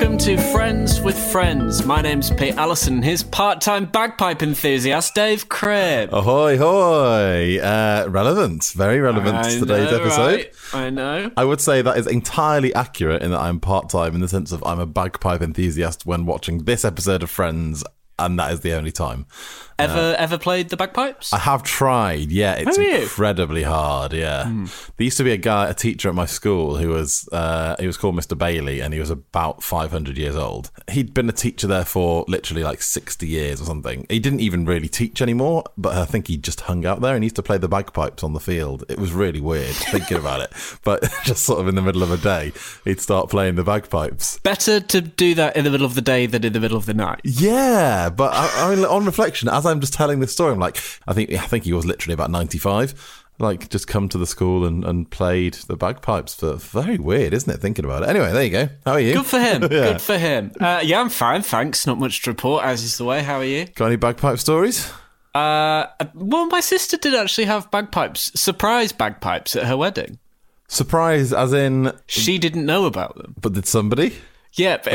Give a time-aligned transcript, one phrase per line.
[0.00, 1.84] Welcome to Friends with Friends.
[1.84, 6.08] My name's Pete Allison, his part time bagpipe enthusiast, Dave Cribb.
[6.10, 7.58] Ahoy, hoy!
[7.58, 10.36] Uh, relevant, very relevant I to today's know, episode.
[10.36, 10.54] right?
[10.72, 11.30] I know.
[11.36, 14.52] I would say that is entirely accurate in that I'm part time in the sense
[14.52, 17.84] of I'm a bagpipe enthusiast when watching this episode of Friends,
[18.20, 19.26] and that is the only time.
[19.80, 21.32] Ever ever played the bagpipes?
[21.32, 24.44] I have tried, yeah, it's incredibly hard, yeah.
[24.96, 27.86] There used to be a guy, a teacher at my school who was, uh, he
[27.86, 28.36] was called Mr.
[28.36, 30.70] Bailey, and he was about 500 years old.
[30.90, 34.06] He'd been a teacher there for literally like 60 years or something.
[34.08, 37.22] He didn't even really teach anymore, but I think he just hung out there and
[37.22, 38.84] he used to play the bagpipes on the field.
[38.88, 40.52] It was really weird thinking about it,
[40.84, 42.52] but just sort of in the middle of a day,
[42.84, 44.38] he'd start playing the bagpipes.
[44.40, 46.86] Better to do that in the middle of the day than in the middle of
[46.86, 47.20] the night.
[47.24, 50.76] Yeah, but I, I mean, on reflection, as I'm just telling this story, I'm like,
[51.08, 53.24] I think I think he was literally about 95.
[53.38, 56.34] Like, just come to the school and, and played the bagpipes.
[56.34, 57.56] For very weird, isn't it?
[57.58, 58.10] Thinking about it.
[58.10, 58.68] Anyway, there you go.
[58.84, 59.14] How are you?
[59.14, 59.62] Good for him.
[59.70, 59.92] Yeah.
[59.92, 60.52] Good for him.
[60.60, 61.86] Uh, yeah, I'm fine, thanks.
[61.86, 63.22] Not much to report, as is the way.
[63.22, 63.64] How are you?
[63.74, 64.92] Got any bagpipe stories?
[65.34, 70.18] Uh, well, my sister did actually have bagpipes, surprise bagpipes at her wedding.
[70.68, 73.34] Surprise, as in, She didn't know about them.
[73.40, 74.12] but did somebody?
[74.54, 74.92] Yeah, but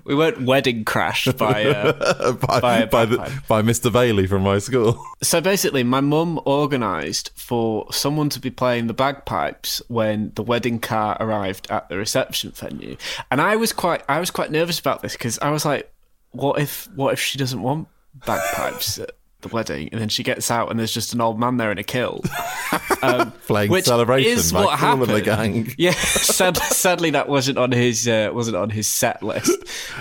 [0.04, 1.64] we weren't wedding crashed by.
[1.64, 3.92] Uh, by, By by, the, by Mr.
[3.92, 5.04] Bailey from my school.
[5.22, 10.78] so basically, my mum organised for someone to be playing the bagpipes when the wedding
[10.78, 12.96] car arrived at the reception venue,
[13.30, 15.92] and I was quite, I was quite nervous about this because I was like,
[16.30, 17.88] what if, what if she doesn't want
[18.26, 19.00] bagpipes
[19.44, 21.78] the wedding, and then she gets out and there's just an old man there in
[21.78, 22.26] a kilt.
[23.02, 25.24] Um, Playing which Celebration is what and the happened.
[25.24, 25.74] Gang.
[25.78, 29.52] Yeah, sad, sadly that wasn't on his uh, wasn't on his set list.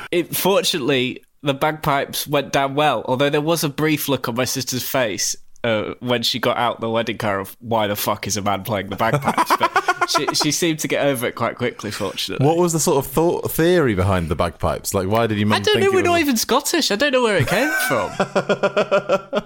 [0.10, 3.04] It, fortunately, the bagpipes went down well.
[3.06, 6.80] Although there was a brief look on my sister's face uh, when she got out
[6.82, 9.52] the wedding car of why the fuck is a man playing the bagpipes.
[9.58, 11.92] But she she seemed to get over it quite quickly.
[11.92, 14.94] Fortunately, What was the sort of thought theory behind the bagpipes?
[14.94, 15.52] Like, why did you?
[15.54, 15.92] I don't know.
[15.92, 16.92] We're not even Scottish.
[16.92, 18.12] I don't know where it came from.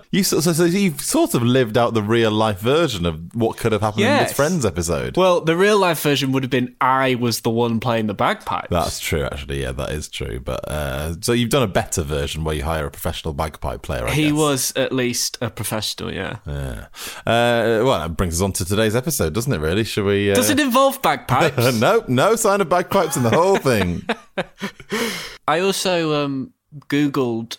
[0.09, 3.57] You so, so, so you've sort of lived out the real life version of what
[3.57, 4.29] could have happened in Yes.
[4.29, 5.17] this Friends episode.
[5.17, 8.69] well, the real life version would have been I was the one playing the bagpipes.
[8.69, 9.61] That's true, actually.
[9.61, 10.39] Yeah, that is true.
[10.39, 14.07] But uh, so you've done a better version where you hire a professional bagpipe player.
[14.07, 14.33] I he guess.
[14.33, 16.06] was at least a professional.
[16.09, 16.37] Yeah.
[16.45, 16.87] Yeah.
[17.25, 19.59] Uh, well, that brings us on to today's episode, doesn't it?
[19.59, 19.83] Really?
[19.83, 20.31] Should we?
[20.31, 20.35] Uh...
[20.35, 21.79] Does it involve bagpipes?
[21.79, 24.03] no, no sign of bagpipes in the whole thing.
[25.47, 26.53] I also um,
[26.87, 27.57] Googled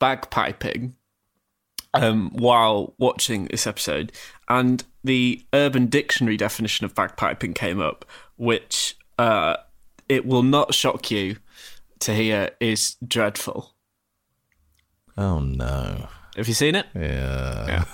[0.00, 0.92] bagpiping
[1.94, 4.12] um, while watching this episode,
[4.48, 8.04] and the Urban Dictionary definition of bagpiping came up,
[8.36, 9.56] which uh,
[10.08, 11.36] it will not shock you
[12.00, 13.72] to hear is dreadful.
[15.16, 16.08] oh no.
[16.36, 16.86] Have you seen it?
[16.94, 17.66] Yeah.
[17.66, 17.84] Yeah.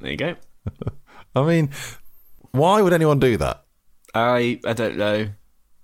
[0.00, 0.34] There you go.
[1.36, 1.70] I mean,
[2.50, 3.64] why would anyone do that?
[4.14, 5.28] I I don't know.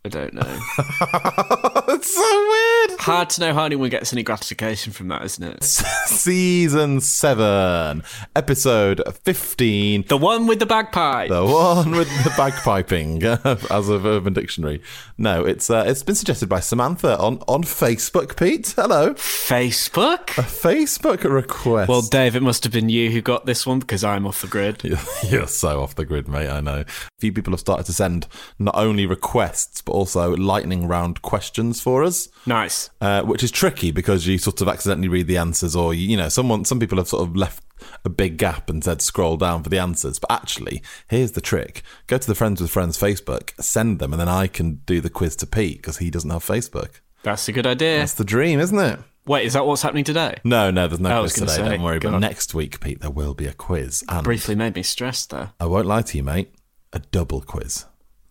[0.04, 0.58] I don't know.
[1.92, 3.00] It's so weird.
[3.00, 5.64] Hard to know how anyone gets any gratification from that, isn't it?
[5.64, 8.04] Season seven,
[8.36, 10.04] episode fifteen.
[10.08, 11.28] The one with the bagpipe.
[11.28, 13.22] The one with the bagpiping,
[13.70, 14.80] as of Urban Dictionary.
[15.18, 18.36] No, it's uh, it's been suggested by Samantha on, on Facebook.
[18.36, 19.14] Pete, hello.
[19.14, 20.38] Facebook.
[20.38, 21.88] A Facebook request.
[21.88, 24.46] Well, Dave, it must have been you who got this one because I'm off the
[24.48, 24.84] grid.
[24.84, 24.98] You're,
[25.28, 26.48] you're so off the grid, mate.
[26.48, 26.80] I know.
[26.80, 26.86] A
[27.18, 32.02] few people have started to send not only requests but also lightning round questions for
[32.02, 32.28] us.
[32.46, 32.90] Nice.
[33.00, 36.28] uh, which is tricky because you sort of accidentally read the answers, or you, know,
[36.28, 37.62] someone, some people have sort of left
[38.04, 40.18] a big gap and said scroll down for the answers.
[40.18, 44.20] But actually, here's the trick: go to the Friends with Friends Facebook, send them, and
[44.20, 47.00] then I can do the quiz to Pete because he doesn't have Facebook.
[47.22, 47.98] That's a good idea.
[47.98, 48.98] That's the dream, isn't it?
[49.26, 50.38] Wait, is that what's happening today?
[50.44, 51.46] No, no, there's no I quiz today.
[51.52, 51.98] say, don't worry.
[51.98, 52.20] But God.
[52.22, 55.52] next week, Pete, there will be a quiz, and Briefly made me stressed there.
[55.60, 56.54] I won't lie to you, mate.
[56.92, 57.84] A double quiz.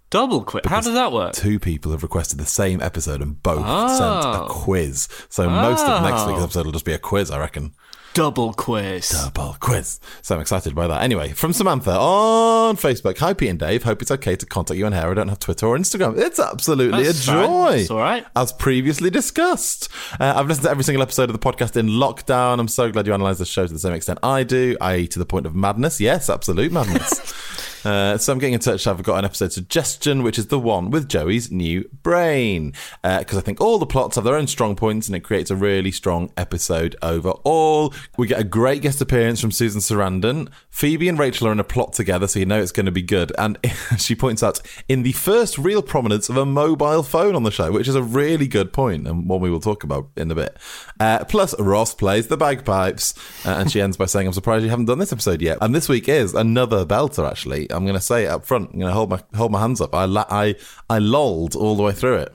[0.10, 0.64] Double quiz.
[0.66, 1.34] How does that work?
[1.34, 4.48] Two people have requested the same episode and both sent a Oh.
[4.50, 5.08] quiz.
[5.30, 6.44] So most of next week's Oh.
[6.46, 7.74] episode will just be a quiz, I reckon.
[8.16, 9.10] Double quiz.
[9.10, 10.00] Double quiz.
[10.24, 11.04] So I'm excited by that.
[11.04, 13.20] Anyway, from Samantha on Facebook.
[13.20, 13.84] Hi, Pete and Dave.
[13.84, 15.08] Hope it's okay to contact you on here.
[15.08, 16.18] I don't have Twitter or Instagram.
[16.18, 17.46] It's absolutely That's a fine.
[17.48, 17.74] joy.
[17.76, 18.26] It's all right.
[18.36, 19.90] As previously discussed.
[20.20, 22.60] Uh, I've listened to every single episode of the podcast in lockdown.
[22.60, 25.20] I'm so glad you analyse the show to the same extent I do, i.e., to
[25.20, 26.02] the point of madness.
[26.02, 27.22] Yes, absolute madness.
[27.84, 28.88] Uh, so I'm getting in touch.
[28.88, 32.74] I've got an episode suggestion, which is the one with Joey's new brain,
[33.04, 35.56] because I think all the plots have their own strong points, and it creates a
[35.56, 37.94] really strong episode overall.
[38.18, 40.50] We get a great guest appearance from Susan Sarandon.
[40.70, 43.02] Phoebe and Rachel are in a plot together, so you know it's going to be
[43.02, 43.32] good.
[43.38, 43.58] And
[43.98, 47.72] she points out in the first real prominence of a mobile phone on the show,
[47.72, 50.58] which is a really good point, and one we will talk about in a bit.
[51.00, 53.14] Uh, plus, Ross plays the bagpipes,
[53.46, 55.74] uh, and she ends by saying, "I'm surprised you haven't done this episode yet." And
[55.74, 57.30] this week is another belter.
[57.30, 58.72] Actually, I'm going to say it up front.
[58.74, 59.94] I'm going to hold my hold my hands up.
[59.96, 60.56] I I
[60.90, 62.34] I lolled all the way through it.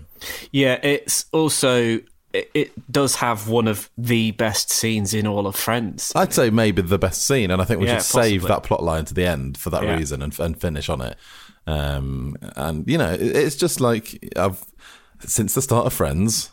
[0.52, 2.00] Yeah, it's also
[2.32, 6.10] it, does have one of the best scenes in all of Friends.
[6.16, 8.48] I'd say maybe the best scene, and I think we Yeah, should save possibly.
[8.48, 9.94] that plot line to the end for that Yeah.
[9.96, 11.16] reason and, and finish on it.
[11.66, 14.64] Um, and you know, it's just like I've
[15.20, 16.50] since the start of Friends.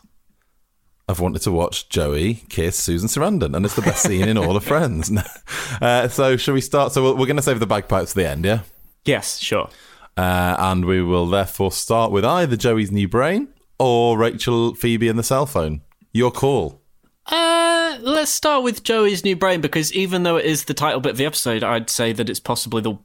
[1.08, 4.56] I've wanted to watch Joey kiss Susan Sarandon, and it's the best scene in all
[4.56, 5.10] of Friends.
[5.82, 6.92] uh, so, shall we start?
[6.92, 8.60] So, we're, we're going to save the bagpipes to the end, yeah?
[9.04, 9.68] Yes, sure.
[10.16, 15.18] Uh, and we will therefore start with either Joey's new brain or Rachel, Phoebe, and
[15.18, 15.80] the cell phone.
[16.12, 16.80] Your call.
[17.26, 21.12] Uh, let's start with Joey's new brain because even though it is the title bit
[21.12, 22.96] of the episode, I'd say that it's possibly the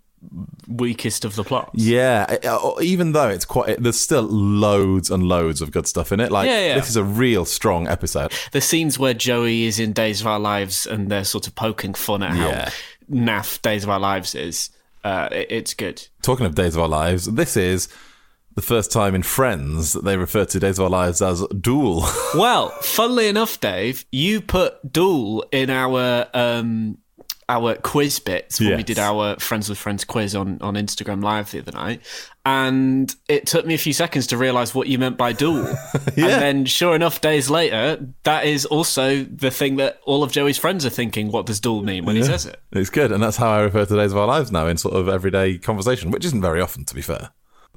[0.67, 1.71] weakest of the plots.
[1.75, 6.19] Yeah, uh, even though it's quite, there's still loads and loads of good stuff in
[6.19, 6.31] it.
[6.31, 6.75] Like, Yeah, yeah.
[6.75, 8.33] this is a real strong episode.
[8.51, 11.93] The scenes where Joey is in Days of Our Lives and they're sort of poking
[11.93, 12.69] fun at how
[13.09, 14.69] naff Days of Our Lives is,
[15.07, 16.05] uh, it, it's good.
[16.21, 17.87] Talking of Days of Our Lives, this is
[18.55, 22.05] the first time in Friends that they refer to Days of Our Lives as Duel.
[22.35, 26.97] Well, funnily enough, Dave, you put Duel in our um,
[27.49, 31.51] our quiz bits when we did our Friends with Friends quiz on, on Instagram Live
[31.51, 32.01] the other night.
[32.45, 35.75] And it took me a few seconds to realise what you meant by duel.
[36.17, 40.57] And then, sure enough, days later, that is also the thing that all of Joey's
[40.57, 42.59] friends are thinking what does duel mean when he says it?
[42.71, 44.95] It's good, and that's how I refer to Days of Our Lives now in sort
[44.95, 47.29] of everyday conversation, which isn't very often, to be fair.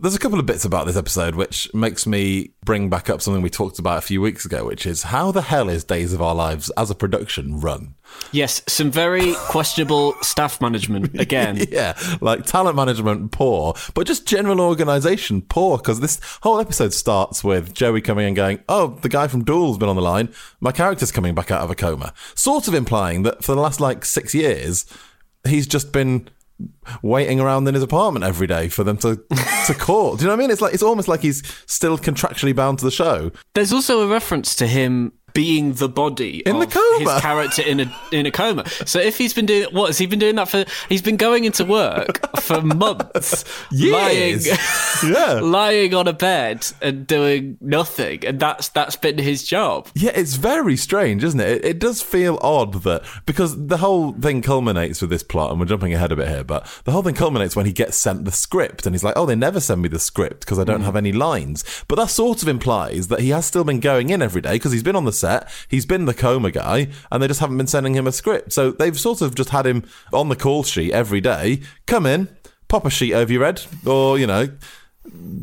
[0.03, 3.43] There's a couple of bits about this episode which makes me bring back up something
[3.43, 6.23] we talked about a few weeks ago, which is how the hell is Days of
[6.23, 7.97] Our Lives as a production run?
[8.33, 11.59] Yes, some very questionable staff management again.
[11.71, 17.45] Yeah, like talent management poor, but just general organization poor because this whole episode starts
[17.45, 20.33] with Joey coming and going, "Oh, the guy from Duel's been on the line.
[20.61, 23.81] My character's coming back out of a coma," sort of implying that for the last
[23.81, 24.87] like six years,
[25.47, 26.31] he's just been
[27.03, 29.17] waiting around in his apartment every day for them to
[29.67, 30.17] to call.
[30.17, 30.51] Do you know what I mean?
[30.51, 33.31] It's like it's almost like he's still contractually bound to the show.
[33.55, 36.99] There's also a reference to him being the body In the coma.
[36.99, 38.69] his character in a in a coma.
[38.85, 40.67] So if he's been doing what has he been doing that for?
[40.91, 43.43] He's been going into work for months,
[43.73, 44.47] lying, Years.
[45.03, 45.41] yeah.
[45.43, 49.89] lying on a bed and doing nothing, and that's that's been his job.
[49.95, 51.49] Yeah, it's very strange, isn't it?
[51.49, 51.65] it?
[51.65, 55.65] It does feel odd that because the whole thing culminates with this plot, and we're
[55.65, 58.31] jumping ahead a bit here, but the whole thing culminates when he gets sent the
[58.31, 60.85] script, and he's like, "Oh, they never send me the script because I don't mm.
[60.85, 64.21] have any lines." But that sort of implies that he has still been going in
[64.21, 65.30] every day because he's been on the set,
[65.69, 68.53] he's been the coma guy, and they just haven't been sending him a script.
[68.53, 71.61] So they've sort of just had him on the call sheet every day.
[71.87, 72.29] Come in,
[72.69, 74.49] pop a sheet over your head, or you know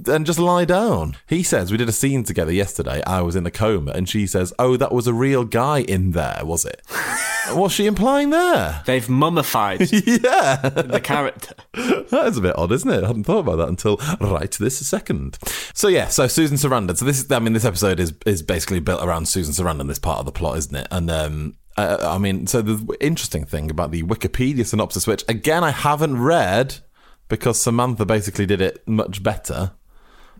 [0.08, 1.18] and just lie down.
[1.28, 3.04] He says, We did a scene together yesterday.
[3.06, 3.92] I was in a coma.
[3.92, 6.82] And she says, Oh, that was a real guy in there, was it?
[7.52, 8.84] What's she implying there?
[8.86, 11.56] They've mummified Yeah, the character.
[11.74, 13.04] that is a bit odd, isn't it?
[13.04, 15.38] I hadn't thought about that until right this second.
[15.74, 16.98] So yeah, so Susan Sarandon.
[16.98, 19.88] So this, I mean, this episode is is basically built around Susan Sarandon.
[19.88, 20.88] This part of the plot, isn't it?
[20.92, 25.64] And um, uh, I mean, so the interesting thing about the Wikipedia synopsis, which again
[25.64, 26.80] I haven't read
[27.28, 29.72] because Samantha basically did it much better.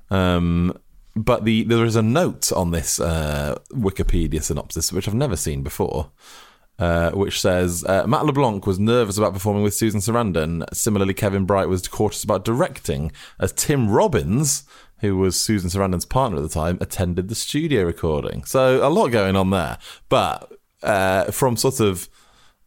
[0.10, 0.78] Um,
[1.16, 5.64] but the there is a note on this uh, Wikipedia synopsis which I've never seen
[5.64, 6.12] before,
[6.80, 10.64] uh, which says uh, Matt LeBlanc was nervous about performing with Susan Sarandon.
[10.74, 14.64] Similarly, Kevin Bright was cautious about directing, as Tim Robbins,
[15.00, 18.44] who was Susan Sarandon's partner at the time, attended the studio recording.
[18.44, 19.80] So a lot going on there.
[20.10, 20.52] But
[20.84, 22.08] uh, from sort of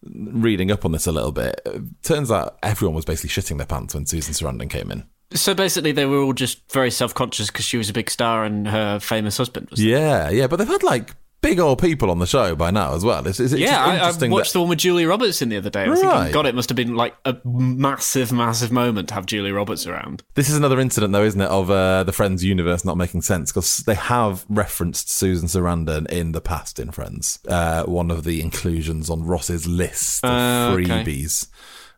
[0.03, 1.61] reading up on this a little bit,
[2.03, 5.05] turns out everyone was basically shitting their pants when Susan Sarandon came in.
[5.33, 8.45] So basically, they were all just very self conscious because she was a big star
[8.45, 9.83] and her famous husband was.
[9.83, 13.05] Yeah, yeah, but they've had like big old people on the show by now as
[13.05, 13.27] well.
[13.27, 15.71] It's, it's, it's Yeah, I, I watched that- the one with Julie Robertson the other
[15.71, 15.85] day.
[15.85, 16.17] I was Right.
[16.19, 19.87] thinking, God, it must have been like a massive, massive moment to have Julia Roberts
[19.87, 20.23] around.
[20.35, 23.51] This is another incident, though, isn't it, of uh, the Friends universe not making sense
[23.53, 27.39] because they have referenced Susan Sarandon in the past in Friends.
[27.49, 30.31] Uh, one of the inclusions on Ross's list of
[30.79, 30.85] okay.
[30.85, 31.49] freebies,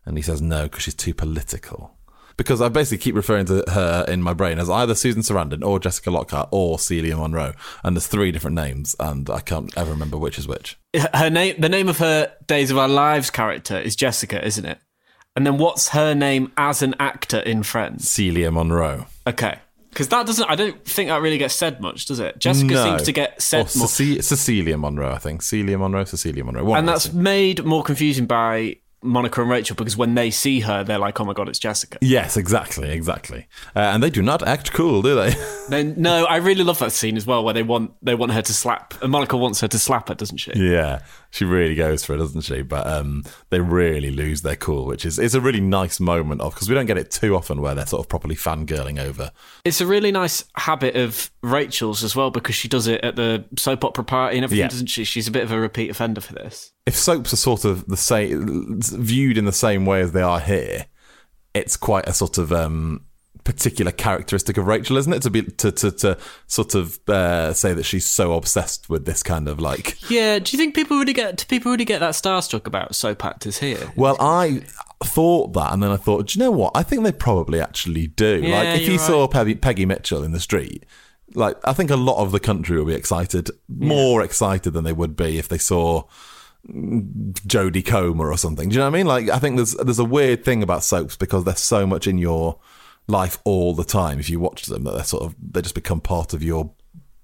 [0.06, 1.96] and he says no because she's too political.
[2.36, 5.78] Because I basically keep referring to her in my brain as either Susan Sarandon or
[5.78, 7.52] Jessica Lockhart or Celia Monroe,
[7.84, 10.78] and there's three different names, and I can't ever remember which is which.
[11.14, 14.78] Her name, the name of her Days of Our Lives character is Jessica, isn't it?
[15.34, 18.08] And then what's her name as an actor in Friends?
[18.10, 19.06] Celia Monroe.
[19.26, 19.58] Okay.
[19.88, 22.38] Because that doesn't, I don't think that really gets said much, does it?
[22.38, 22.84] Jessica No.
[22.84, 23.88] seems to get said Or more.
[23.88, 25.42] Cecilia Monroe, I think.
[25.42, 26.64] Celia Monroe, Cecilia Monroe.
[26.64, 30.84] One and that's made more confusing by Monica and Rachel because when they see her,
[30.84, 31.98] they're like, oh my God, it's Jessica.
[32.00, 33.46] Yes, exactly, exactly.
[33.74, 35.34] Uh, and they do not act cool, do they?
[35.68, 38.42] Then no, I really love that scene as well, where they want they want her
[38.42, 40.52] to slap, and Monica wants her to slap her, doesn't she?
[40.54, 41.00] yeah,
[41.32, 42.60] she really goes for it, doesn't she?
[42.60, 46.52] But um, they really lose their cool, which is it's a really nice moment of
[46.54, 49.32] because we don't get it too often where they're sort of properly fangirling over.
[49.64, 53.44] It's a really nice habit of Rachel's as well because she does it at the
[53.56, 54.68] soap opera party and everything, Yeah.
[54.68, 55.04] doesn't she?
[55.04, 56.72] She's a bit of a repeat offender for this.
[56.84, 60.40] If soaps are sort of the same, viewed in the same way as they are
[60.40, 60.84] here,
[61.54, 63.06] it's quite a sort of um,
[63.44, 65.22] particular characteristic of Rachel, isn't it?
[65.22, 69.22] To be to to, to sort of uh, say that she's so obsessed with this
[69.22, 72.14] kind of like Yeah, do you think people really get do people really get that
[72.14, 73.92] starstruck about soap actors here?
[73.96, 74.62] Well, I
[75.04, 76.72] thought that, and then I thought, do you know what?
[76.74, 78.40] I think they probably actually do.
[78.42, 80.84] Yeah, like, if you saw Peggy, Peggy Mitchell in the street,
[81.34, 84.92] like, I think a lot of the country will be excited, more excited than they
[84.92, 86.04] would be if they saw
[86.68, 88.68] Jodie Comer or something.
[88.68, 89.06] Do you know what I mean?
[89.06, 92.18] Like, I think there's there's a weird thing about soaps because they're so much in
[92.18, 92.58] your
[93.06, 94.18] life all the time.
[94.18, 96.72] If you watch them, that they're sort of they just become part of your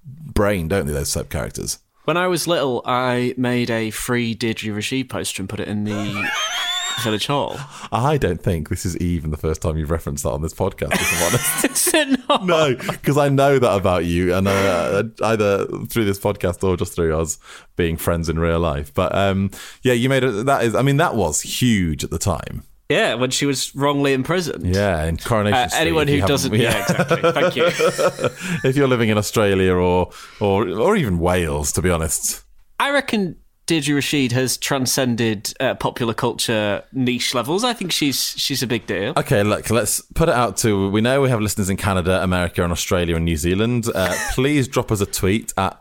[0.05, 0.93] brain, don't they?
[0.93, 1.79] Those soap characters.
[2.05, 5.85] When I was little, I made a free Deirdre Rashid poster and put it in
[5.85, 6.31] the
[7.03, 7.59] village hall.
[7.93, 10.93] I don't think this is even the first time you've referenced that on this podcast.
[10.95, 11.95] If I'm honest.
[12.45, 16.95] No, because I know that about you, and uh, either through this podcast or just
[16.95, 17.39] through us
[17.77, 18.93] being friends in real life.
[18.93, 19.51] But um,
[19.83, 20.47] yeah, you made it.
[20.47, 22.65] That is, I mean, that was huge at the time.
[22.89, 24.65] Yeah, when she was wrongly imprisoned.
[24.75, 25.81] Yeah, in Coronation Uh, Street.
[25.81, 26.81] anyone who doesn't, yeah.
[26.83, 27.33] exactly.
[27.33, 27.65] Thank you.
[28.65, 32.43] if you're living in Australia or or or even Wales, to be honest.
[32.81, 37.63] I reckon Deirdre Rashid has transcended uh, popular culture niche levels.
[37.63, 39.13] I think she's she's a big deal.
[39.19, 40.89] Okay, look, let's put it out to.
[40.91, 43.87] We know we have listeners in Canada, America, and Australia and New Zealand.
[43.95, 45.79] Uh, please drop us a tweet at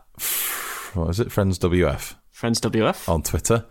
[0.92, 2.16] what is it, Friends WF.
[2.30, 3.08] Friends WF.
[3.08, 3.64] on Twitter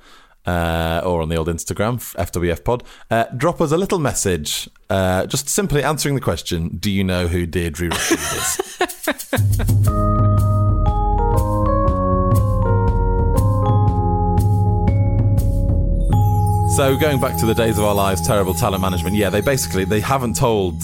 [0.48, 2.84] uh, or on the old Instagram, FWF Pod.
[3.12, 7.28] Uh, drop us a little message, uh, just simply answering the question Do you know
[7.28, 8.62] who Deirdre Rashid is?
[16.78, 19.16] So going back to the days of our lives, terrible talent management.
[19.16, 20.76] Yeah, they basically they haven't told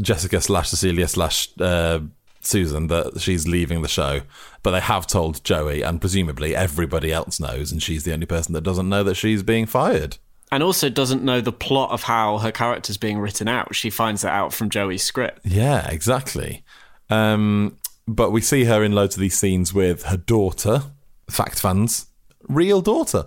[0.00, 1.98] Jessica slash Cecilia slash uh,
[2.40, 4.22] Susan that she's leaving the show,
[4.62, 8.52] but they have told Joey, and presumably everybody else knows, and she's the only person
[8.54, 10.18] that doesn't know that she's being fired.
[10.52, 13.74] And also doesn't know the plot of how her character's being written out.
[13.74, 15.40] She finds that out from Joey's script.
[15.44, 16.64] Yeah, exactly.
[17.08, 17.76] Um,
[18.08, 20.82] but we see her in loads of these scenes with her daughter,
[21.28, 22.06] fact fans,
[22.48, 23.26] real daughter,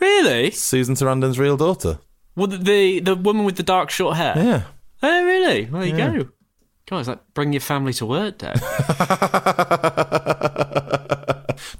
[0.00, 0.50] Really?
[0.50, 1.98] Susan Sarandon's real daughter.
[2.36, 4.34] Well, the, the the woman with the dark short hair.
[4.36, 4.62] Yeah.
[5.02, 5.64] Oh, really?
[5.64, 6.28] There you go.
[6.86, 8.54] God, is that bring your family to work day?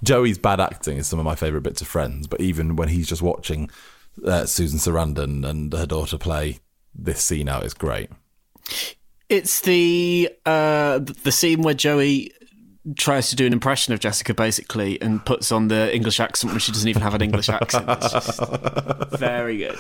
[0.02, 3.06] Joey's bad acting is some of my favourite bits of Friends, but even when he's
[3.08, 3.70] just watching
[4.24, 6.58] uh, Susan Sarandon and her daughter play
[6.94, 8.08] this scene out, is great.
[9.28, 12.32] it's the uh, the scene where Joey
[12.96, 16.60] tries to do an impression of Jessica basically and puts on the English accent when
[16.60, 17.86] she doesn't even have an English accent.
[17.88, 18.40] It's just
[19.18, 19.76] very good.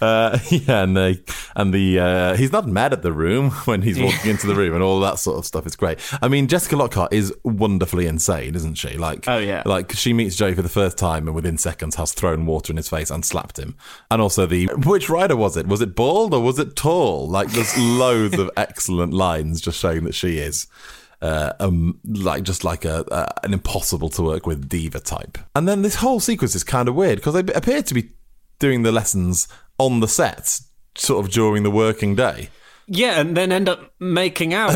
[0.00, 1.20] Uh, yeah, and the
[1.54, 4.74] and the uh, he's not mad at the room when he's walking into the room
[4.74, 5.66] and all that sort of stuff.
[5.66, 5.98] is great.
[6.22, 8.96] I mean, Jessica Lockhart is wonderfully insane, isn't she?
[8.96, 9.62] Like, Oh, yeah.
[9.66, 12.76] like she meets Joey for the first time and within seconds has thrown water in
[12.78, 13.76] his face and slapped him.
[14.10, 15.66] And also the which rider was it?
[15.66, 17.28] Was it bald or was it tall?
[17.28, 20.66] Like, there's loads of excellent lines just showing that she is.
[21.22, 25.80] Uh, um, like just like a, an impossible to work with diva type, and then
[25.80, 28.10] this whole sequence is kind of weird because they appear to be
[28.58, 30.60] doing the lessons on the set,
[30.94, 32.50] sort of during the working day.
[32.88, 34.72] Yeah, and then end up making out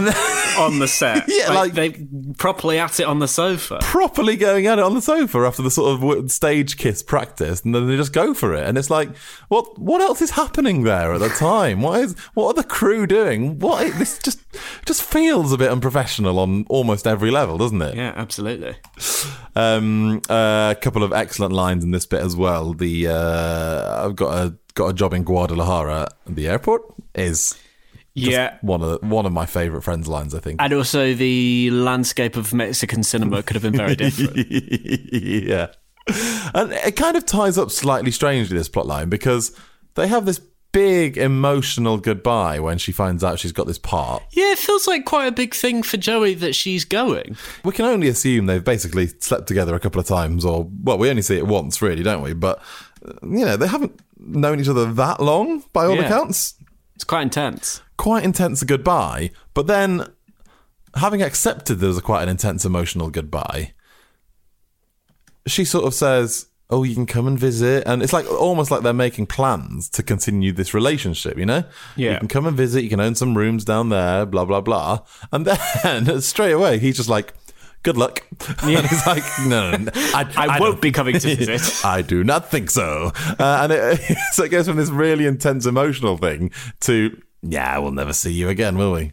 [0.59, 1.25] on the set.
[1.29, 1.91] Yeah, like- they
[2.39, 3.79] properly at it on the sofa.
[3.83, 7.73] properly going at it on the sofa after the sort of stage kiss practice, and
[7.75, 8.67] then they just go for it.
[8.67, 9.15] And it's like,
[9.49, 11.83] what what else is happening there at the time?
[11.83, 13.59] What is what are the crew doing?
[13.61, 14.41] What is, this just
[14.87, 17.95] just feels a bit unprofessional on almost every level, doesn't it?
[17.95, 18.75] Yeah, absolutely.
[19.55, 22.73] Um, uh, a couple of excellent lines in this bit as well.
[22.75, 26.09] The uh, I've got a got a job in Guadalajara.
[26.27, 26.83] The airport
[27.15, 27.57] is
[28.15, 28.59] Yeah.
[28.61, 30.35] one of the, one of my favorite friends' lines.
[30.35, 30.61] I think.
[30.61, 34.37] And also, the landscape of Mexican cinema could have been very different.
[35.13, 35.69] yeah.
[36.55, 39.57] And it kind of ties up slightly strangely, this plotline, because
[39.95, 40.41] they have this
[40.73, 44.23] big emotional goodbye when she finds out she's got this part.
[44.31, 47.37] yeah, it feels like quite a big thing for Joey that she's going.
[47.65, 51.11] We can only assume they've basically slept together a couple of times, or, well, we
[51.11, 52.35] only see it once, really, don't we?
[52.35, 52.61] But,
[53.05, 56.05] uh, you know, they haven't known each other that long, by all Yeah.
[56.07, 56.55] accounts.
[57.01, 57.81] It's quite intense.
[57.97, 60.05] Quite intense a goodbye, but then
[60.97, 63.73] having accepted there was a quite an intense emotional goodbye,
[65.47, 68.83] she sort of says, "Oh, you can come and visit," and it's like almost like
[68.83, 71.39] they're making plans to continue this relationship.
[71.39, 71.65] You know,
[71.97, 72.13] Yeah.
[72.13, 72.83] you can come and visit.
[72.85, 74.27] You can own some rooms down there.
[74.27, 74.99] Blah blah blah,
[75.33, 75.47] and
[75.83, 77.33] then straight away he's just like.
[77.83, 78.23] Good luck.
[78.63, 81.85] And he's like, no, no, no I, I, don't- won't be coming to visit.
[81.85, 83.11] I do not think so.
[83.17, 87.93] Uh, and it, so it goes from this really intense emotional thing to, yeah, we'll
[87.93, 89.11] never see you again, will we?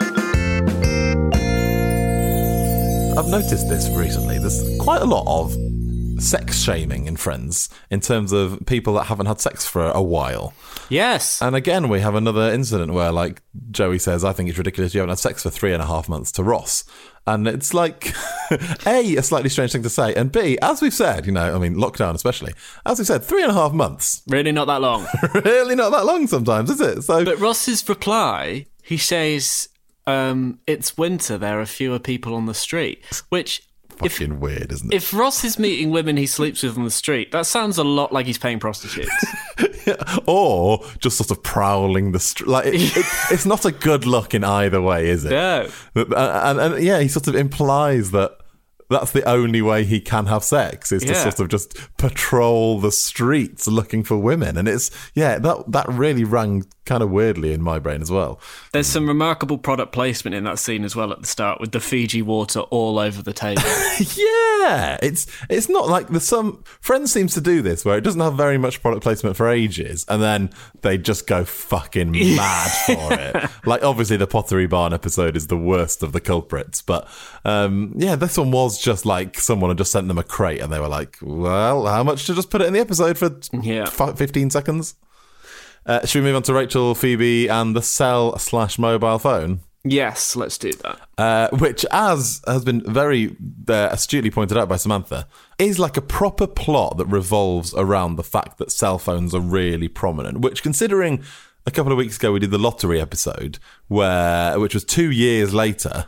[3.18, 4.38] I've noticed this recently.
[4.38, 5.56] There's quite a lot of
[6.22, 10.54] sex shaming in Friends in terms of people that haven't had sex for a while.
[10.90, 11.42] yes.
[11.42, 15.00] And again, we have another incident where, like, Joey says, I think it's ridiculous you
[15.00, 16.84] haven't had sex for three and a half months to Ross.
[17.28, 18.16] And it's like,
[18.88, 20.16] A, a slightly strange thing to say.
[20.16, 22.54] And B, as we've said, you know, I mean, lockdown especially,
[22.86, 24.22] as we've said, three and a half months.
[24.28, 25.06] really not that long.
[25.46, 27.02] really not that long sometimes, is it?
[27.04, 29.68] So, But Ross's reply, he says,
[30.08, 31.38] um, "It's winter.
[31.38, 33.62] There are fewer people on the street." Which,
[34.04, 34.96] if fucking weird, isn't it?
[34.96, 38.14] if Ross is meeting women he sleeps with on the street, that sounds a lot
[38.14, 39.12] like he's paying prostitutes.
[40.26, 42.48] or just sort of prowling the street.
[42.48, 45.32] Like, it, it, it's not a good look in either way, is it?
[45.96, 46.04] no.
[46.04, 48.38] And, and, and yeah, he sort of implies that
[48.90, 52.92] that's the only way he can have sex is to sort of just patrol the
[52.92, 54.58] streets looking for women.
[54.58, 58.40] And it's, yeah, that, that really rang kind of weirdly in my brain as well.
[58.74, 61.80] There's some remarkable product placement in that scene as well at the start with the
[61.80, 63.62] Fiji water all over the table.
[64.16, 68.20] Yeah, it's it's not like the some Friends seems to do this where it doesn't
[68.22, 70.50] have very much product placement for ages, and then
[70.82, 73.50] they just go fucking mad for it.
[73.66, 77.08] Like obviously the Pottery Barn episode is the worst of the culprits, but
[77.46, 80.72] um, yeah, this one was just like someone had just sent them a crate, and
[80.72, 83.86] they were like, "Well, how much to just put it in the episode for Yeah.
[83.86, 84.96] fi- fifteen seconds?"
[85.88, 89.62] Uh, should we move on to Rachel, Phoebe, and the cell slash mobile phone?
[89.84, 91.00] yes, let's do that.
[91.18, 93.36] uh, which, as has been very
[93.70, 98.24] uh, astutely pointed out by Samantha, is like a proper plot that revolves around the
[98.24, 100.40] fact that cell phones are really prominent.
[100.42, 101.24] Which, considering
[101.66, 105.54] a couple of weeks ago we did the lottery episode, where which was two years
[105.54, 106.06] later,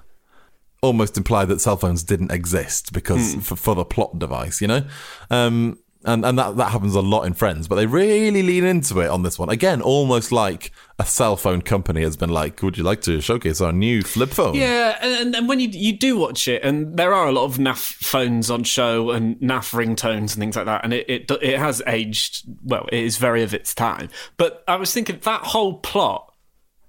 [0.82, 4.86] almost implied that cell phones didn't exist because for, for the plot device, you know.
[5.30, 9.02] Um, and and that, that happens a lot in Friends, but they really lean into
[9.02, 9.50] it on this one.
[9.50, 13.60] Again, almost like a cell phone company has been like, "Would you like to showcase
[13.60, 17.14] our new flip phone?" Yeah, and, and when you you do watch it, and there
[17.14, 20.84] are a lot of naff phones on show and NAF ringtones and things like that,
[20.86, 22.88] and it, it it has aged well.
[22.92, 24.10] It is very of its time.
[24.38, 26.34] But I was thinking that whole plot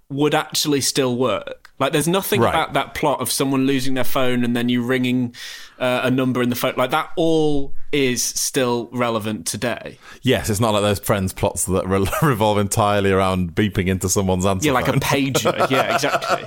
[0.08, 1.69] would actually still work.
[1.80, 2.50] Like, there's nothing Right.
[2.50, 5.34] about that plot of someone losing their phone and then you ringing
[5.80, 6.74] uh, a number in the phone.
[6.76, 9.98] Like that all is still relevant today.
[10.22, 14.44] Yes, it's not like those Friends plots that re- revolve entirely around beeping into someone's
[14.46, 15.68] answer Yeah, like a pager.
[15.70, 16.44] yeah, exactly.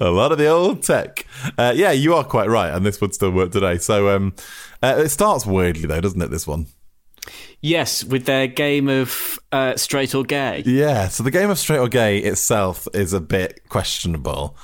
[0.00, 1.26] a lot of the old tech.
[1.56, 3.78] Uh, yeah, you are quite right, and this would still work today.
[3.78, 4.34] So um,
[4.82, 6.30] uh, it starts weirdly though, doesn't it?
[6.30, 6.66] This one.
[7.60, 10.62] Yes, with their game of uh, straight or gay.
[10.64, 14.56] Yeah, so the game of straight or gay itself is a bit questionable.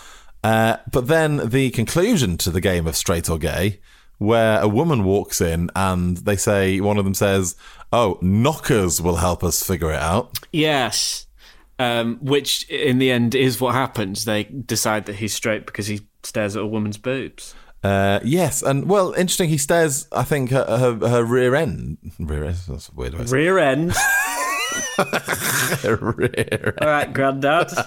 [0.44, 3.80] Uh, but then the conclusion to the game of straight or gay,
[4.18, 7.56] where a woman walks in and they say, one of them says,
[7.92, 10.38] Oh, knockers will help us figure it out.
[10.52, 11.26] Yes.
[11.78, 14.24] Um, which in the end is what happens.
[14.24, 17.54] They decide that he's straight because he stares at a woman's boobs.
[17.84, 19.48] Uh, yes, and well, interesting.
[19.50, 21.98] He stares, I think, her, her, her rear end.
[22.18, 22.56] Rear end?
[22.66, 23.92] That's a weird way to say Rear end.
[26.80, 27.70] All right, granddad.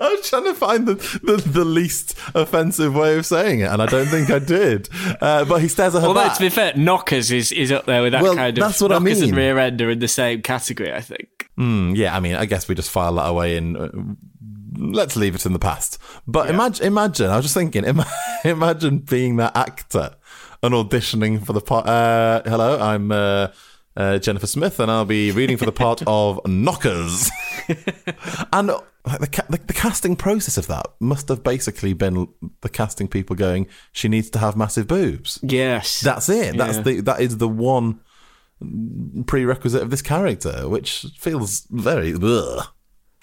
[0.00, 3.82] I was trying to find the, the, the least offensive way of saying it, and
[3.82, 4.88] I don't think I did.
[5.20, 6.34] Uh, but he stares at her Although back.
[6.36, 8.62] to be fair, knockers is, is up there with that Well, kind of.
[8.64, 9.38] that's what I knockers and mean.
[9.38, 11.50] rear end are in the same category, I think.
[11.58, 13.88] Mm, yeah, I mean, I guess we just file that away in uh,
[14.78, 15.98] let's leave it in the past.
[16.26, 17.30] But imagine, imagine.
[17.30, 18.10] I was just thinking, ima-
[18.44, 20.14] imagine being that actor
[20.62, 21.86] and auditioning for the part.
[21.86, 23.48] Uh, hello, I'm uh,
[23.96, 27.30] uh, Jennifer Smith, and I'll be reading for the part of Knockers.
[28.52, 28.68] and
[29.04, 32.28] like the, ca- the the casting process of that must have basically been
[32.60, 36.00] the casting people going, "She needs to have massive boobs." Yes.
[36.00, 36.56] That's it.
[36.56, 38.00] That's the that is the one
[39.26, 42.14] prerequisite of this character, which feels very.
[42.20, 42.66] Ugh.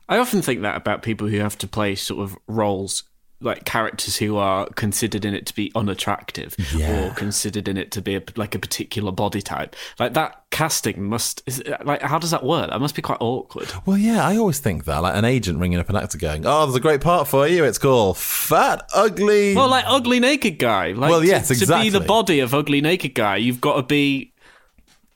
[0.07, 3.03] I often think that about people who have to play sort of roles
[3.41, 7.07] like characters who are considered in it to be unattractive Yeah.
[7.07, 9.75] or considered in it to be a, like a particular body type.
[9.99, 12.69] Like that casting must is, like how does that work?
[12.69, 13.71] That must be quite awkward.
[13.85, 16.65] Well, yeah, I always think that like an agent ringing up an actor going, "Oh,
[16.65, 17.65] there's a great part for you.
[17.65, 20.93] It's called Fat Ugly." Well, like ugly naked guy.
[20.93, 23.83] Like, Well, yes, to, to be the body of ugly naked guy, you've got to
[23.83, 24.33] be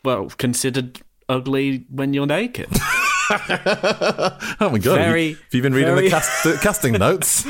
[0.03, 2.67] well considered ugly when you're naked.
[4.59, 7.43] oh my god, very- have you been reading very- the, cast, the casting notes?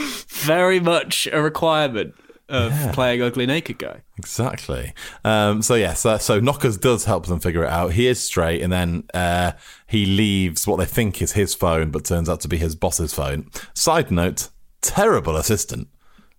[0.44, 2.14] Very much a requirement
[2.50, 4.02] of playing ugly naked guy.
[4.18, 4.94] Exactly.
[5.24, 7.94] Um, so yes, so, so Knockers does help them figure it out.
[7.94, 9.52] He is straight, and then uh,
[9.88, 13.14] he leaves what they think is his phone, but turns out to be his boss's
[13.14, 13.50] phone.
[13.74, 14.50] Side note:
[14.82, 15.90] terrible assistant.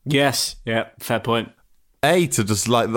[0.05, 1.50] Yes, yeah, fair point.
[2.03, 2.88] A to just like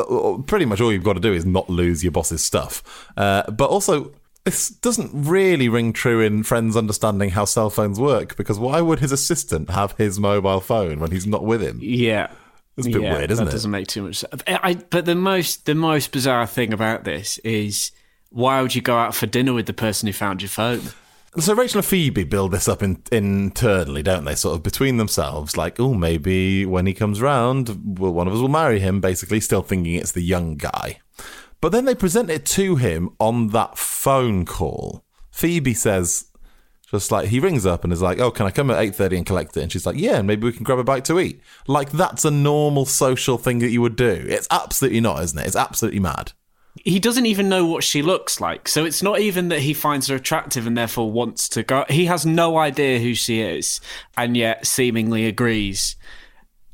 [0.48, 3.70] pretty much all you've got to do is not lose your boss's stuff, uh, but
[3.70, 4.12] also.
[4.46, 9.00] This doesn't really ring true in friends understanding how cell phones work because why would
[9.00, 11.80] his assistant have his mobile phone when he's not with him?
[11.82, 12.30] Yeah.
[12.76, 13.54] It's a bit yeah, weird, isn't that it?
[13.54, 14.44] doesn't make too much sense.
[14.48, 17.92] I, but the most the most bizarre thing about this is
[18.30, 20.82] why would you go out for dinner with the person who found your phone?
[21.38, 24.36] So Rachel and Phoebe build this up in, internally, don't they?
[24.36, 28.40] Sort of between themselves, like, oh, maybe when he comes round, well, one of us
[28.40, 29.02] will marry him.
[29.02, 31.00] Basically, still thinking it's the young guy.
[31.64, 35.02] But then they present it to him on that phone call.
[35.32, 36.26] Phoebe says,
[36.92, 39.16] just like he rings up and is like, "Oh, can I come at eight thirty
[39.16, 41.22] and collect it?" And she's like, "Yeah, and maybe we can grab a bite to
[41.22, 44.26] eat." Like that's a normal social thing that you would do.
[44.28, 45.48] It's absolutely not, isn't it?
[45.48, 46.34] It's absolutely mad.
[46.84, 48.68] He doesn't even know what she looks like.
[48.68, 51.86] So it's not even that he finds her attractive and therefore wants to go.
[51.88, 53.80] He has no idea who she is
[54.18, 55.96] and yet seemingly agrees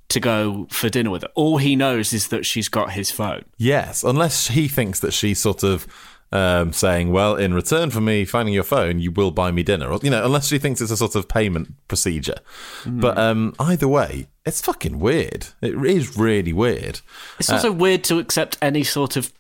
[0.09, 1.29] to go for dinner with her.
[1.35, 3.45] All he knows is that she's got his phone.
[3.57, 5.87] Yes, unless he thinks that she's sort of
[6.31, 9.91] um, saying, "Well, in return for me finding your phone, you will buy me dinner,"
[9.91, 12.37] or you know, unless she thinks it's a sort of payment procedure.
[12.85, 15.47] But um, either way, it's fucking weird.
[15.61, 17.01] It is really weird.
[17.39, 19.31] It's also weird to accept any sort of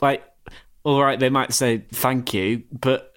[0.00, 0.24] like.
[0.84, 3.12] All right, they might say thank you, but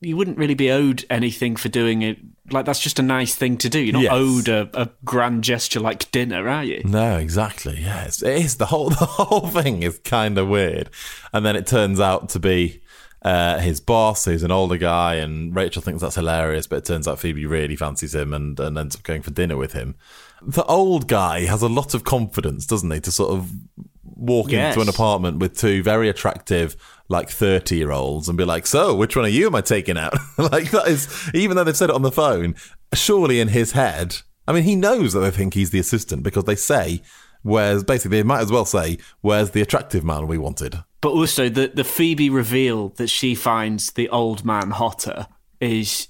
[0.00, 2.18] you wouldn't really be owed anything for doing it.
[2.52, 3.78] Like that's just a nice thing to do.
[3.80, 4.12] You're not Yes.
[4.12, 6.82] owed a, a grand gesture like dinner, are you?
[6.84, 7.78] No, exactly.
[7.80, 10.90] Yeah, it's, it is the whole the whole thing is kind of weird,
[11.32, 12.80] and then it turns out to be
[13.22, 17.06] uh, his boss, who's an older guy, and Rachel thinks that's hilarious, but it turns
[17.06, 19.94] out Phoebe really fancies him and, and ends up going for dinner with him.
[20.46, 23.50] The old guy has a lot of confidence, doesn't he, to sort of
[24.04, 24.74] walk Yes.
[24.74, 26.76] into an apartment with two very attractive,
[27.08, 29.98] like thirty year olds, and be like, "So, which one of you am I taking
[29.98, 32.54] out?" like that is, even though they've said it on the phone,
[32.94, 36.44] surely in his head, I mean, he knows that they think he's the assistant because
[36.44, 37.02] they say,
[37.42, 41.48] "Where's basically they might as well say, where's the attractive man we wanted?" But also
[41.48, 45.26] the the Phoebe reveal that she finds the old man hotter
[45.60, 46.08] is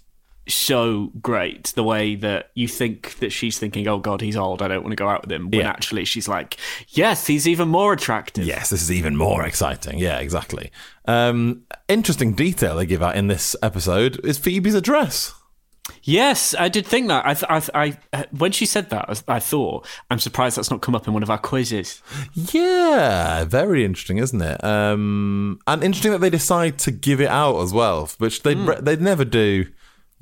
[0.49, 1.73] so great.
[1.77, 4.61] The way that you think that she's thinking, "Oh God, he's old.
[4.63, 5.71] I don't want to go out with him." When Yeah.
[5.71, 6.57] actually she's like,
[6.89, 9.99] "Yes, he's even more attractive." Yes, this is even more exciting.
[9.99, 10.71] Yeah, exactly.
[11.07, 15.33] Um, interesting detail they give out in this episode is Phoebe's address.
[16.05, 17.27] Yes, I did think that.
[17.27, 20.95] I, th- I, I, when she said that, I thought, I'm surprised that's not come
[20.95, 22.01] up in one of our quizzes.
[22.35, 24.63] Yeah, very interesting, isn't it?
[24.65, 28.85] Um, and interesting that they decide to give it out as well, which they would
[28.85, 29.67] they'd never do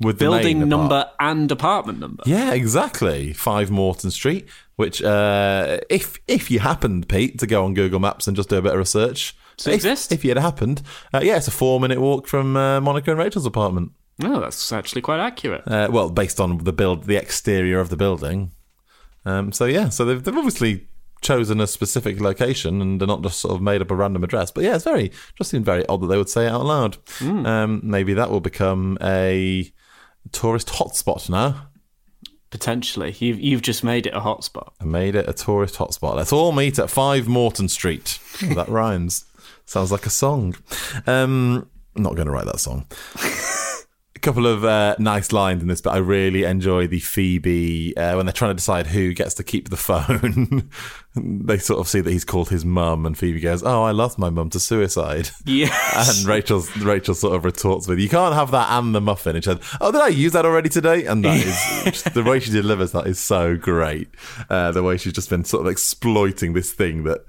[0.01, 2.23] with Building number and apartment number.
[2.25, 3.33] Yeah, exactly.
[3.33, 4.47] Five Morton Street.
[4.75, 8.57] Which, uh, if if you happened, Pete, to go on Google Maps and just do
[8.57, 10.11] a bit of research, Does it if, exist?
[10.11, 10.81] If you had happened,
[11.13, 13.91] uh, yeah, it's a four minute walk from uh, Monica and Rachel's apartment.
[14.23, 15.67] Oh, that's actually quite accurate.
[15.67, 18.51] Uh, well, based on the build, the exterior of the building.
[19.25, 20.87] Um, so yeah, so they've, they've obviously
[21.21, 24.49] chosen a specific location and they're not just sort of made up a random address.
[24.51, 26.97] But yeah, it's very just seemed very odd that they would say it out loud.
[27.21, 29.71] Um, maybe that will become a
[30.31, 31.67] tourist hotspot now.
[32.49, 34.73] Potentially, you've you've just made it a hotspot.
[34.81, 36.15] I made it a tourist hotspot.
[36.15, 38.19] Let's all meet at Five Morton Street.
[38.55, 39.25] That rhymes.
[39.65, 40.55] Sounds like a song.
[41.07, 42.87] Um, not going to write that song.
[44.21, 48.25] Couple of uh, nice lines in this, but I really enjoy the Phoebe uh, when
[48.25, 50.69] they're trying to decide who gets to keep the phone.
[51.15, 54.17] they sort of see that he's called his mum, and Phoebe goes, "Oh, I lost
[54.19, 56.19] my mum to suicide." Yes.
[56.19, 59.43] and Rachel Rachel sort of retorts with, "You can't have that and the muffin." And
[59.43, 62.39] she said, "Oh, did I use that already today?" And that is just, the way
[62.39, 64.09] she delivers that is so great.
[64.49, 67.25] Uh, the way she's just been sort of exploiting this thing that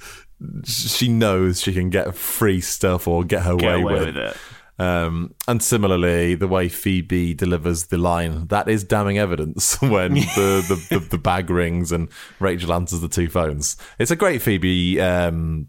[0.64, 4.06] she knows she can get free stuff or get her Get way, away with.
[4.06, 4.36] with it.
[4.78, 10.64] Um, and similarly, the way Phoebe delivers the line, that is damning evidence when the,
[10.90, 12.08] the, the, the bag rings and
[12.40, 13.76] Rachel answers the two phones.
[13.98, 15.68] It's a great Phoebe um,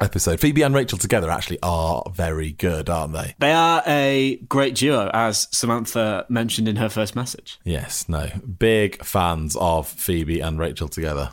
[0.00, 0.40] episode.
[0.40, 3.34] Phoebe and Rachel together actually are very good, aren't they?
[3.38, 7.58] They are a great duo, as Samantha mentioned in her first message.
[7.64, 8.28] Yes, no.
[8.58, 11.32] Big fans of Phoebe and Rachel together.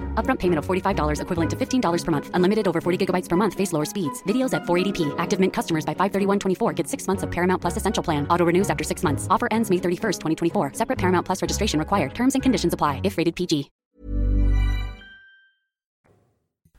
[0.13, 2.29] Upfront payment of $45 equivalent to $15 per month.
[2.35, 3.55] Unlimited over 40 gigabytes per month.
[3.55, 4.21] Face lower speeds.
[4.27, 5.15] Videos at 480p.
[5.17, 8.27] Active Mint customers by 531.24 get six months of Paramount Plus Essential Plan.
[8.27, 9.25] Auto renews after six months.
[9.31, 10.73] Offer ends May 31st, 2024.
[10.75, 12.13] Separate Paramount Plus registration required.
[12.13, 13.71] Terms and conditions apply if rated PG.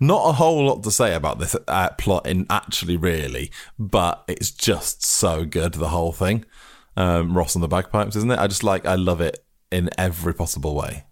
[0.02, 4.50] Not a whole lot to say about this uh, plot, in actually, really, but it's
[4.50, 5.74] just so good.
[5.74, 6.44] The whole thing,
[6.96, 8.38] um, Ross and the bagpipes, isn't it?
[8.40, 11.04] I just like, I love it in every possible way.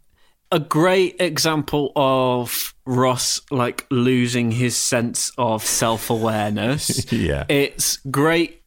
[0.52, 7.10] A great example of Ross like losing his sense of self awareness.
[7.20, 7.44] Yeah.
[7.48, 8.62] It's great,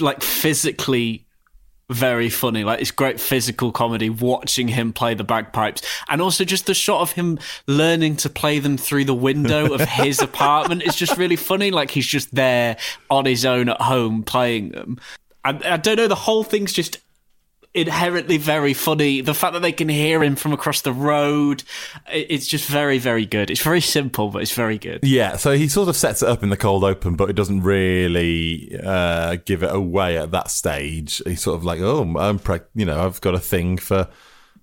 [0.00, 1.26] like physically
[1.90, 2.62] very funny.
[2.64, 7.00] Like it's great physical comedy watching him play the bagpipes, and also just the shot
[7.00, 11.36] of him learning to play them through the window of his apartment is just really
[11.36, 11.70] funny.
[11.70, 12.76] Like he's just there
[13.10, 14.98] on his own at home playing them.
[15.44, 16.08] I, I don't know.
[16.08, 16.98] The whole thing's just
[17.72, 19.20] inherently very funny.
[19.20, 21.62] The fact that they can hear him from across the road,
[22.12, 23.50] it's just very, very good.
[23.50, 25.00] It's very simple, but it's very good.
[25.02, 27.62] Yeah, so he sort of sets it up in the cold open, but it doesn't
[27.62, 31.22] really uh, give it away at that stage.
[31.24, 34.08] He's sort of like, "Oh, I'm, preg- you know, I've got a thing for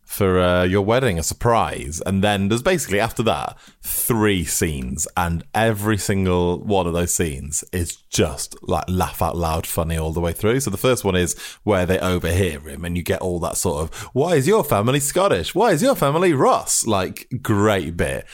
[0.07, 5.43] for uh, your wedding, a surprise." And then there's basically after that three scenes, and
[5.53, 10.19] every single one of those scenes is just like laugh out loud funny all the
[10.19, 10.61] way through.
[10.61, 13.83] So the first one is where they overhear him, and you get all that sort
[13.83, 15.53] of, "Why is your family Scottish?
[15.53, 18.25] Why is your family Ross?" Like great bit.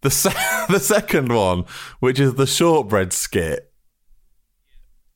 [0.00, 1.64] The se- the second one,
[2.00, 3.72] which is the shortbread skit,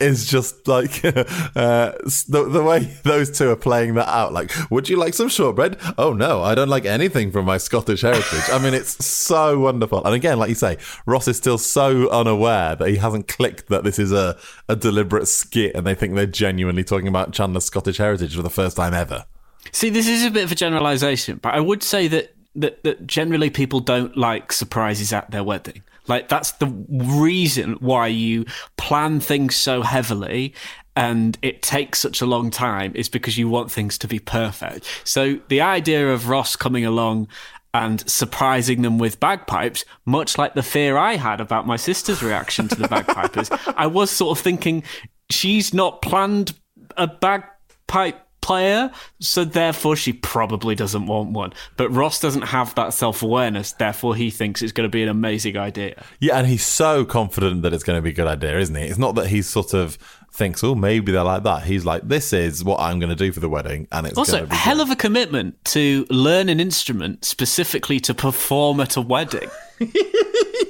[0.03, 1.93] is just like uh,
[2.29, 4.33] the the way those two are playing that out.
[4.33, 5.79] Like, would you like some shortbread?
[5.97, 8.45] Oh no, I don't like anything from my Scottish heritage.
[8.51, 10.05] I mean, it's so wonderful.
[10.05, 13.85] And again, like you say, Ross is still so unaware that he hasn't clicked that
[13.85, 14.37] this is a
[14.69, 18.51] a deliberate skit, and they think they're genuinely talking about Chandler's Scottish heritage for the
[18.51, 19.25] first time ever.
[19.71, 23.07] See, this is a bit of a generalization, but I would say that, that, that
[23.07, 25.83] generally people don't like surprises at their wedding.
[26.09, 28.45] Like, that's the reason why you
[28.77, 30.55] plan things so heavily
[30.95, 34.87] and it takes such a long time is because you want things to be perfect.
[35.05, 37.29] So the idea of Ross coming along
[37.75, 42.69] and surprising them with bagpipes, much like the fear I had about my sister's reaction
[42.69, 43.49] to the bagpipers.
[43.77, 44.83] I was sort of thinking
[45.31, 46.55] she's not planned
[46.99, 51.53] a bagpipe player, so therefore she probably doesn't want one.
[51.77, 55.09] But Ross doesn't have that self awareness, therefore he thinks it's going to be an
[55.09, 56.03] amazing idea.
[56.21, 58.83] Yeah, and he's so confident that it's going to be a good idea, isn't he?
[58.83, 59.97] It's not that he's sort of
[60.33, 61.65] thinks, oh, maybe they're like that.
[61.65, 64.33] He's like, this is what I'm going to do for the wedding, and it's Also,
[64.33, 68.97] going to be hell of a commitment to learn an instrument specifically to perform at
[68.97, 69.51] a wedding.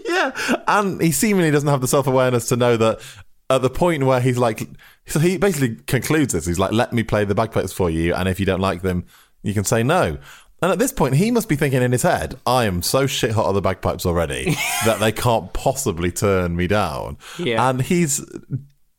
[0.07, 0.33] yeah,
[0.67, 3.01] and he seemingly doesn't have the self awareness to know that
[3.57, 4.69] at the point where he's like,
[5.07, 6.47] so he basically concludes this.
[6.47, 9.05] He's like, let me play the bagpipes for you, and if you don't like them,
[9.43, 10.19] you can say no.
[10.63, 13.33] And at this point, he must be thinking in his head, I am so shit
[13.33, 14.45] hot of the bagpipes already
[14.85, 17.19] that they can't possibly turn me down.
[17.37, 17.69] Yeah.
[17.69, 18.25] And he's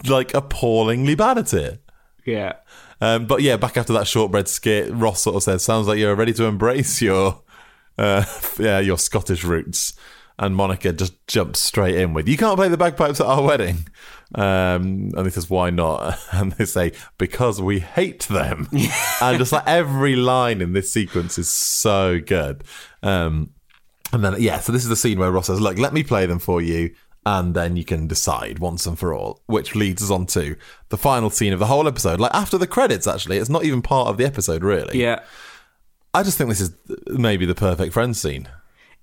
[0.06, 1.82] like appallingly bad at it.
[2.26, 2.54] Yeah.
[3.00, 6.16] Um, but yeah, back after that shortbread skit, Ross sort of says, "Sounds like you're
[6.16, 7.42] ready to embrace your,
[7.98, 8.26] uh,
[8.60, 9.94] yeah, your Scottish roots."
[10.40, 13.88] And Monica just jumps straight in with, "You can't play the bagpipes at our wedding."
[14.36, 18.68] Um, and he says, "Why not?" And they say, "Because we hate them."
[19.22, 22.64] and just like every line in this sequence is so good.
[23.02, 23.52] Um,
[24.12, 26.26] and then yeah, so this is the scene where Ross says, "Look, let me play
[26.26, 26.94] them for you."
[27.26, 30.58] And then you can decide once and for all, which leads us on to
[30.90, 32.20] the final scene of the whole episode.
[32.20, 35.00] Like after the credits, actually, it's not even part of the episode, really.
[35.00, 35.22] Yeah.
[36.14, 36.76] I just think this is
[37.08, 38.50] maybe the perfect friend scene.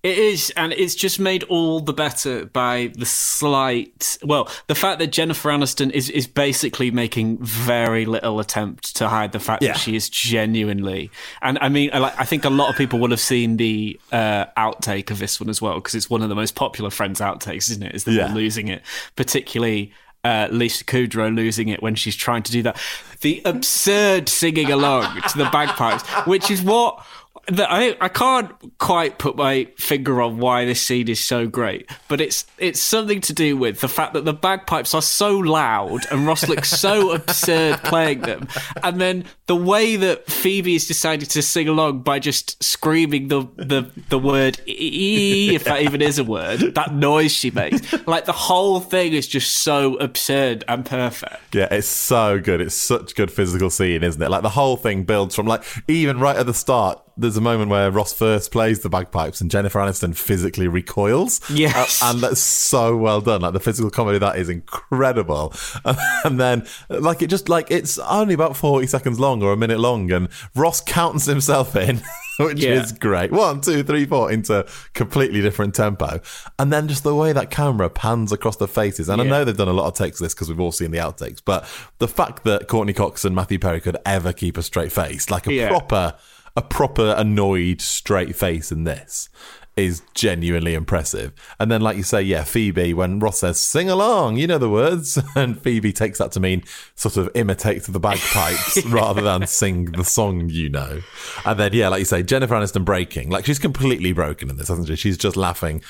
[0.02, 4.16] It is, and it's just made all the better by the slight.
[4.22, 9.32] Well, the fact that Jennifer Aniston is is basically making very little attempt to hide
[9.32, 9.72] the fact Yeah.
[9.72, 11.10] that she is genuinely.
[11.42, 14.46] And I mean, I I think a lot of people will have seen the uh,
[14.56, 17.70] outtake of this one as well because it's one of the most popular Friends outtakes,
[17.70, 17.94] isn't it?
[17.94, 18.32] Is Yeah.
[18.32, 18.82] losing it,
[19.16, 19.92] particularly.
[20.22, 22.78] Uh, Lisa Kudrow losing it when she's trying to do that.
[23.22, 27.02] The absurd singing along to the bagpipes, which is what
[27.50, 31.90] that I I can't quite put my finger on why this scene is so great,
[32.08, 36.06] but it's it's something to do with the fact that the bagpipes are so loud
[36.10, 38.48] and Ross looks so absurd playing them,
[38.82, 43.46] and then the way that Phoebe has decided to sing along by just screaming the
[43.56, 48.24] the the word e if that even is a word, that noise she makes, like
[48.24, 51.54] the whole thing is just so absurd and perfect.
[51.54, 52.60] Yeah, it's so good.
[52.60, 54.30] It's such good physical scene, isn't it?
[54.30, 57.02] Like the whole thing builds from like even right at the start.
[57.16, 61.40] There's a moment where Ross first plays the bagpipes and Jennifer Aniston physically recoils.
[61.50, 62.02] Yes.
[62.02, 63.42] Uh, and that's so well done.
[63.42, 65.52] Like the physical comedy of that is incredible.
[66.24, 69.80] And then like it just like it's only about 40 seconds long or a minute
[69.80, 72.00] long and Ross counts himself in.
[72.38, 72.72] Which Yeah.
[72.82, 73.32] is great.
[73.32, 76.20] One, two, three, four into completely different tempo.
[76.58, 79.08] And then just the way that camera pans across the faces.
[79.10, 80.90] And I know they've done a lot of takes of this because we've all seen
[80.90, 81.66] the outtakes, but
[81.98, 85.46] the fact that Courteney Cox and Matthew Perry could ever keep a straight face, like
[85.46, 85.68] a Yeah.
[85.68, 86.14] proper,
[86.60, 89.30] a proper annoyed straight face in this
[89.76, 91.32] is genuinely impressive.
[91.58, 94.68] And then, like you say, yeah, Phoebe, when Ross says, sing along, you know the
[94.68, 95.18] words.
[95.36, 96.64] And Phoebe takes that to mean
[96.96, 101.00] sort of imitate the bagpipes rather than sing the song you know.
[101.46, 103.30] And then, yeah, like you say, Jennifer Aniston breaking.
[103.30, 104.96] Like she's completely broken in this, hasn't she?
[104.96, 105.82] She's just laughing.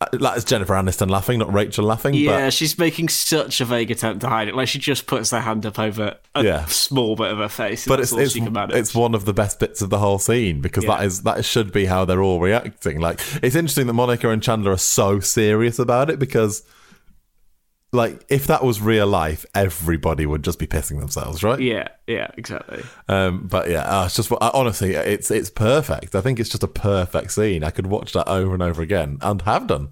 [0.00, 2.14] Uh, Like it's Jennifer Aniston laughing, not Rachel laughing.
[2.14, 4.54] Yeah, but she's making such a vague attempt to hide it.
[4.54, 6.64] Like she just puts her hand up over a Yeah.
[6.66, 7.84] small bit of her face.
[7.84, 10.84] and but it's it's, it's one of the best bits of the whole scene because
[10.84, 11.06] that Yeah.
[11.06, 13.00] is that should be how they're all reacting.
[13.00, 16.62] Like it's interesting that Monica and Chandler are so serious about it because
[17.92, 21.58] like if that was real life, everybody would just be pissing themselves, right?
[21.60, 22.82] yeah, yeah, exactly.
[23.08, 26.14] Um, but yeah, uh, it's just uh, honestly, it's it's perfect.
[26.14, 27.64] I think it's just a perfect scene.
[27.64, 29.90] I could watch that over and over again and have done.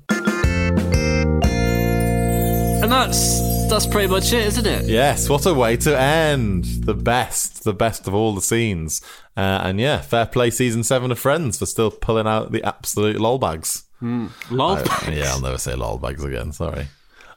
[2.83, 4.85] And that's that's pretty much it, isn't it?
[4.85, 6.65] Yes, what a way to end.
[6.85, 9.01] The best, the best of all the scenes.
[9.37, 13.19] Uh, and yeah, fair play season seven of Friends for still pulling out the absolute
[13.21, 13.85] lol bags.
[14.03, 16.53] Lol, I- yeah, I'll never say lol bags again.
[16.53, 16.87] Sorry.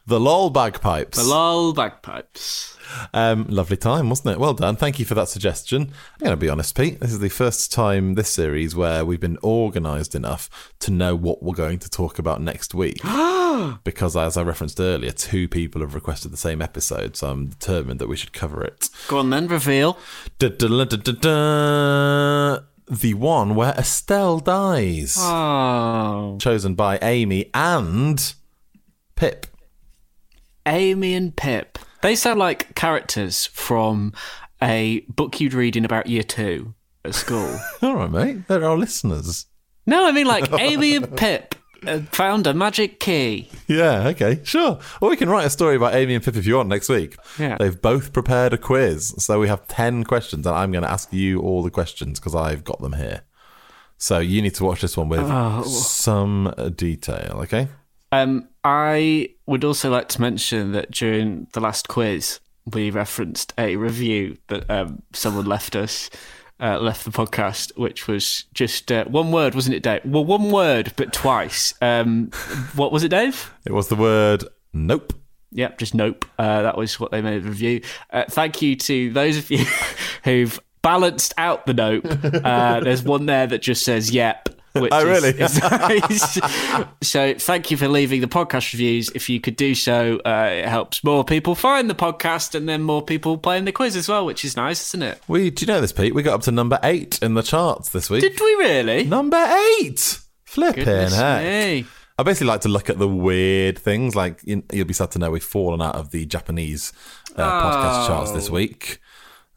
[0.10, 1.20] The lol bagpipes.
[1.20, 2.76] the lol bagpipes.
[3.14, 4.40] Um, lovely time, wasn't it?
[4.40, 4.76] Well done.
[4.76, 5.84] Thank you for that suggestion.
[5.84, 7.00] I'm going to be honest, Pete.
[7.00, 11.44] This is the first time this series where we've been organised enough to know what
[11.44, 12.98] we're going to talk about next week.
[13.84, 18.00] because, as I referenced earlier, two people have requested the same episode, so I'm determined
[18.00, 18.90] that we should cover it.
[19.10, 19.96] Go on then, reveal.
[20.40, 22.62] Da-da-da-da-da.
[22.90, 25.18] The one where Estelle dies.
[25.20, 28.34] Oh, Chosen by Amy and
[29.16, 29.46] Pip.
[30.70, 31.78] Amy and Pip.
[32.02, 34.14] They sound like characters from
[34.62, 37.60] a book you'd read in about year two at school.
[37.82, 38.48] All right, mate.
[38.48, 39.46] They're our listeners.
[39.86, 41.56] no, I mean like Amy and Pip
[42.12, 43.50] found a magic key.
[43.68, 44.80] Yeah, okay, sure.
[45.02, 47.16] Or we can write a story about Amy and Pip if you want next week.
[47.38, 47.58] Yeah.
[47.58, 49.14] They've both prepared a quiz.
[49.18, 52.36] So we have 10 questions, and I'm going to ask you all the questions because
[52.36, 53.22] I've got them here.
[53.98, 55.64] So you need to watch this one with Oh.
[55.64, 57.68] some detail, okay?
[58.12, 63.76] Um, I would also like to mention that during the last quiz, we referenced a
[63.76, 66.10] review that um, someone left us,
[66.60, 70.02] uh, left the podcast, which was just uh, one word, wasn't it, Dave?
[70.06, 71.74] Well, one word, but twice.
[71.82, 72.32] Um,
[72.76, 73.52] what was it, Dave?
[73.66, 74.44] It was the word
[74.74, 75.14] nope.
[75.52, 76.26] Yep, just nope.
[76.38, 77.82] Uh, that was what they made the review.
[78.12, 79.66] Uh, thank you to those of you
[80.24, 82.06] who've balanced out the nope.
[82.06, 84.50] Uh, there's one there that just says yep.
[84.74, 85.30] Which Oh, really?
[85.30, 86.40] is nice.
[87.02, 89.10] so thank you for leaving the podcast reviews.
[89.16, 92.84] If you could do so, uh, it helps more people find the podcast and then
[92.84, 95.22] more people playing the quiz as well, which is nice, isn't it?
[95.28, 96.14] We do you know this, Pete?
[96.14, 98.22] We got up to number eight in the charts this week.
[98.22, 99.06] Did we really?
[99.06, 99.44] Number
[99.82, 100.20] eight.
[100.46, 101.44] Flipping Goodness heck.
[101.44, 101.86] me.
[102.18, 104.16] I basically like to look at the weird things.
[104.16, 106.92] Like you- you'll be sad to know we've fallen out of the Japanese
[107.36, 108.54] uh, podcast charts this Oh.
[108.54, 109.00] week.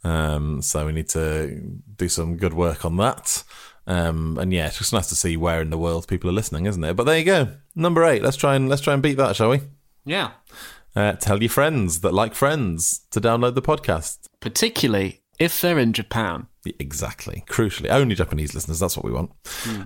[0.05, 1.61] Um, so we need to
[1.97, 3.45] do some good work on that.
[3.87, 6.67] Um, and yeah, it's just nice to see where in the world people are listening,
[6.67, 6.95] isn't it?
[6.95, 8.23] But there you go, number eight.
[8.23, 9.61] Let's try and let's try and beat that, shall we?
[10.05, 10.31] Yeah.
[10.95, 14.29] Uh, tell your friends that like friends to download the podcast.
[14.41, 16.47] Particularly if they're in Japan.
[16.79, 17.45] Exactly.
[17.49, 18.79] Crucially, only Japanese listeners.
[18.79, 19.33] That's what we want.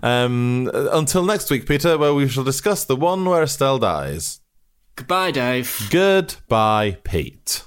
[0.03, 4.41] Um, uh, until next week, Peter, where we shall discuss the one where Estelle dies.
[4.97, 5.89] Goodbye, Dave.
[5.91, 7.63] Goodbye, Pete.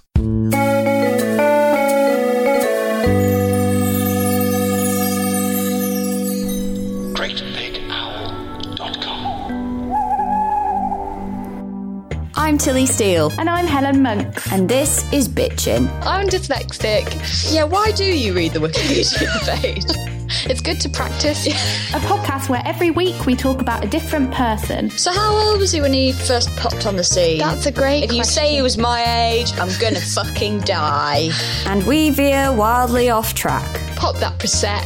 [12.49, 13.31] I'm Tilly Steele.
[13.37, 14.51] And I'm Helen Monks.
[14.51, 15.87] And this is Bitchin'.
[16.01, 17.53] I'm dyslexic.
[17.53, 20.18] Yeah, why do you read the Wikipedia page?
[20.45, 21.47] It's good to practice.
[21.47, 24.89] A podcast where every week we talk about a different person.
[24.91, 27.39] So, how old was he when he first popped on the scene?
[27.39, 29.01] That's a great If you say he was my
[29.31, 31.29] age, I'm gonna fucking die.
[31.65, 33.65] And we veer wildly off track.
[33.95, 34.85] Pop that Prosec.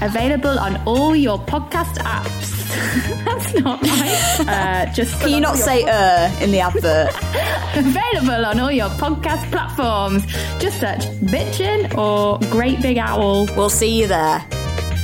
[0.02, 2.52] Available on all your podcast apps.
[3.24, 4.20] That's not right.
[4.44, 7.10] Uh, just Can you not say uh in the advert?
[7.76, 10.24] Available on all your podcast platforms.
[10.58, 13.46] Just search Bitchin' or Great Big Owl.
[13.56, 14.44] We'll see you there.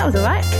[0.01, 0.47] That was alright.
[0.47, 0.60] When